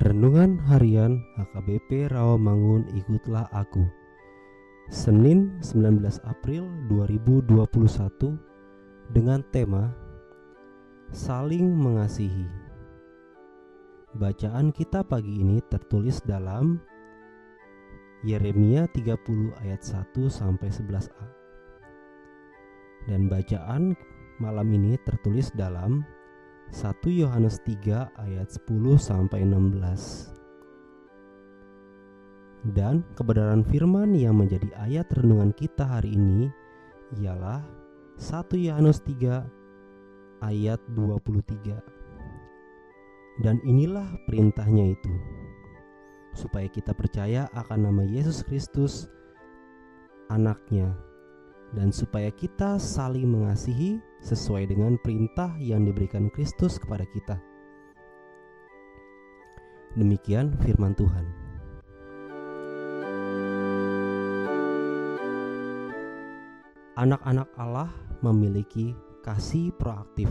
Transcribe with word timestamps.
Renungan 0.00 0.56
Harian 0.64 1.20
HKBP 1.36 2.08
Rawamangun 2.08 2.88
Ikutlah 2.96 3.44
Aku. 3.52 3.84
Senin 4.88 5.60
19 5.60 6.00
April 6.24 6.64
2021 6.88 8.32
dengan 9.12 9.44
tema 9.52 9.92
Saling 11.12 11.68
Mengasihi. 11.76 12.48
Bacaan 14.16 14.72
kita 14.72 15.04
pagi 15.04 15.36
ini 15.36 15.60
tertulis 15.68 16.24
dalam 16.24 16.80
Yeremia 18.24 18.88
30 18.96 19.52
ayat 19.60 19.84
1 19.84 20.16
sampai 20.32 20.72
11a 20.72 21.26
Dan 23.04 23.28
bacaan 23.28 23.92
malam 24.40 24.72
ini 24.72 24.96
tertulis 25.04 25.52
dalam 25.52 26.08
1 26.70 27.02
Yohanes 27.10 27.58
3 27.66 28.14
ayat 28.14 28.46
10 28.46 28.94
sampai 28.94 29.42
16. 29.42 30.30
Dan 32.70 33.02
kebenaran 33.18 33.66
firman 33.66 34.14
yang 34.14 34.38
menjadi 34.38 34.70
ayat 34.78 35.10
renungan 35.10 35.50
kita 35.50 35.82
hari 35.82 36.14
ini 36.14 36.46
ialah 37.18 37.66
1 38.22 38.54
Yohanes 38.54 39.02
3 39.02 39.42
ayat 40.46 40.78
23. 40.94 41.74
Dan 43.42 43.58
inilah 43.66 44.06
perintahnya 44.30 44.94
itu 44.94 45.10
supaya 46.38 46.70
kita 46.70 46.94
percaya 46.94 47.50
akan 47.50 47.90
nama 47.90 48.06
Yesus 48.06 48.46
Kristus 48.46 49.10
anaknya 50.30 50.94
dan 51.70 51.94
supaya 51.94 52.34
kita 52.34 52.78
saling 52.82 53.30
mengasihi 53.30 54.02
sesuai 54.20 54.70
dengan 54.70 54.98
perintah 54.98 55.54
yang 55.62 55.86
diberikan 55.86 56.26
Kristus 56.34 56.76
kepada 56.82 57.06
kita. 57.06 57.38
Demikian 59.94 60.54
firman 60.62 60.94
Tuhan. 60.94 61.26
Anak-anak 67.00 67.48
Allah 67.56 67.90
memiliki 68.20 68.92
kasih 69.24 69.72
proaktif, 69.80 70.28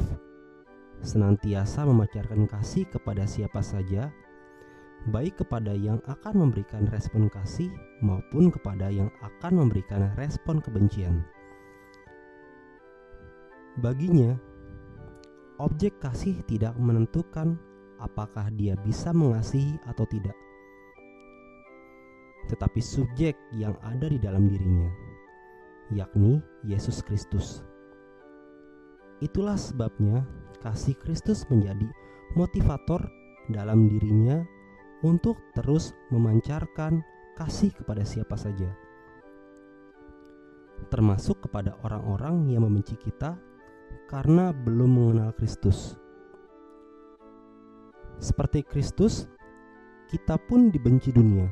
senantiasa 1.01 1.81
memancarkan 1.81 2.45
kasih 2.45 2.85
kepada 2.85 3.25
siapa 3.25 3.63
saja, 3.65 4.13
baik 5.07 5.39
kepada 5.39 5.71
yang 5.71 6.03
akan 6.11 6.43
memberikan 6.43 6.83
respon 6.91 7.31
kasih 7.31 7.71
maupun 8.03 8.51
kepada 8.51 8.91
yang 8.91 9.07
akan 9.23 9.63
memberikan 9.63 10.11
respon 10.19 10.59
kebencian. 10.59 11.23
Baginya, 13.79 14.35
objek 15.55 16.03
kasih 16.03 16.43
tidak 16.43 16.75
menentukan 16.75 17.55
apakah 18.03 18.51
dia 18.59 18.75
bisa 18.83 19.15
mengasihi 19.15 19.79
atau 19.87 20.03
tidak, 20.03 20.35
tetapi 22.51 22.83
subjek 22.83 23.39
yang 23.55 23.79
ada 23.79 24.11
di 24.11 24.19
dalam 24.19 24.51
dirinya, 24.51 24.91
yakni 25.95 26.43
Yesus 26.67 26.99
Kristus. 26.99 27.63
Itulah 29.23 29.55
sebabnya 29.55 30.27
kasih 30.59 30.95
Kristus 30.99 31.47
menjadi 31.47 31.87
motivator 32.35 33.03
dalam 33.51 33.87
dirinya 33.87 34.43
untuk 35.01 35.39
terus 35.55 35.95
memancarkan 36.11 36.99
kasih 37.39 37.71
kepada 37.71 38.03
siapa 38.03 38.35
saja, 38.35 38.67
termasuk 40.91 41.47
kepada 41.47 41.79
orang-orang 41.87 42.51
yang 42.51 42.67
membenci 42.67 42.99
kita 42.99 43.39
karena 44.11 44.51
belum 44.51 44.89
mengenal 44.91 45.31
Kristus. 45.37 45.95
Seperti 48.19 48.67
Kristus, 48.67 49.31
kita 50.11 50.35
pun 50.35 50.67
dibenci 50.67 51.15
dunia. 51.15 51.47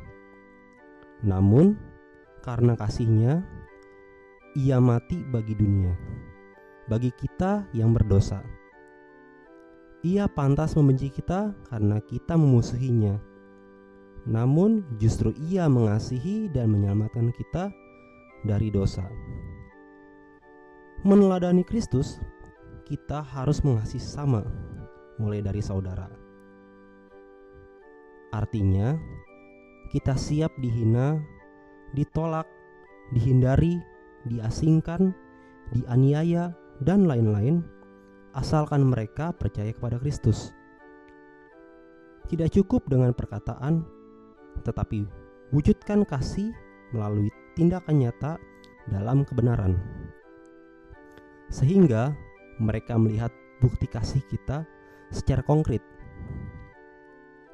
Namun, 1.24 1.80
karena 2.44 2.75
kasihnya, 2.75 3.46
ia 4.57 4.81
mati 4.81 5.22
bagi 5.22 5.53
dunia, 5.53 5.94
bagi 6.90 7.13
kita 7.13 7.69
yang 7.72 7.94
berdosa. 7.94 8.42
Ia 10.01 10.25
pantas 10.25 10.74
membenci 10.74 11.13
kita 11.13 11.54
karena 11.69 12.01
kita 12.01 12.33
memusuhinya. 12.33 13.26
Namun, 14.27 14.83
justru 15.00 15.31
ia 15.47 15.71
mengasihi 15.71 16.51
dan 16.51 16.75
menyelamatkan 16.75 17.31
kita 17.31 17.71
dari 18.44 18.68
dosa. 18.68 19.07
Meneladani 21.07 21.63
Kristus 21.63 22.19
kita 22.83 23.24
harus 23.24 23.63
mengasihi 23.63 24.03
sama, 24.03 24.44
mulai 25.15 25.39
dari 25.39 25.63
saudara. 25.63 26.12
Artinya, 28.35 29.00
kita 29.95 30.19
siap 30.19 30.51
dihina, 30.59 31.23
ditolak, 31.95 32.47
dihindari, 33.15 33.80
diasingkan, 34.27 35.15
dianiaya, 35.71 36.51
dan 36.83 37.07
lain-lain, 37.07 37.63
asalkan 38.35 38.83
mereka 38.83 39.31
percaya 39.31 39.71
kepada 39.71 39.95
Kristus. 40.03 40.51
Tidak 42.27 42.51
cukup 42.51 42.91
dengan 42.91 43.15
perkataan, 43.15 43.96
tetapi 44.63 45.06
wujudkan 45.51 46.07
kasih 46.07 46.54
melalui 46.95 47.30
tindakan 47.57 48.06
nyata 48.06 48.39
dalam 48.88 49.27
kebenaran, 49.27 49.75
sehingga 51.51 52.15
mereka 52.57 52.95
melihat 52.95 53.31
bukti 53.59 53.86
kasih 53.89 54.24
kita 54.27 54.63
secara 55.12 55.44
konkret. 55.44 55.83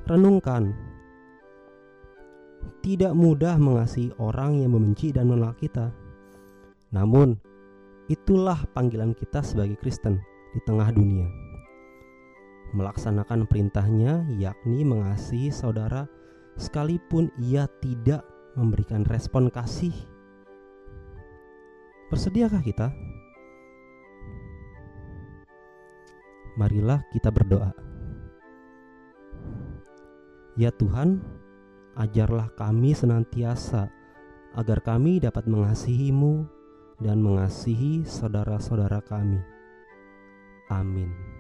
Renungkan, 0.04 0.76
tidak 2.84 3.16
mudah 3.16 3.56
mengasihi 3.56 4.12
orang 4.20 4.60
yang 4.60 4.76
membenci 4.76 5.16
dan 5.16 5.32
menolak 5.32 5.56
kita. 5.64 5.96
Namun, 6.92 7.40
itulah 8.12 8.60
panggilan 8.76 9.16
kita 9.16 9.40
sebagai 9.40 9.80
Kristen 9.80 10.20
di 10.52 10.60
tengah 10.68 10.92
dunia. 10.92 11.26
Melaksanakan 12.76 13.48
perintahnya 13.48 14.28
yakni 14.36 14.84
mengasihi 14.84 15.54
saudara 15.54 16.10
sekalipun 16.56 17.34
ia 17.42 17.66
tidak 17.82 18.24
memberikan 18.54 19.06
respon 19.06 19.50
kasih. 19.50 19.94
Bersediakah 22.14 22.62
kita? 22.62 22.94
marilah 26.54 27.02
kita 27.10 27.34
berdoa. 27.34 27.74
Ya 30.54 30.70
Tuhan, 30.70 31.18
ajarlah 31.98 32.54
kami 32.54 32.94
senantiasa 32.94 33.90
agar 34.54 34.86
kami 34.86 35.18
dapat 35.18 35.50
mengasihimu 35.50 36.46
dan 37.02 37.18
mengasihi 37.26 38.06
saudara-saudara 38.06 39.02
kami. 39.02 39.42
Amin. 40.70 41.33